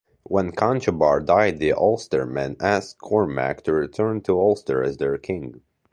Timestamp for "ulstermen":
1.73-2.55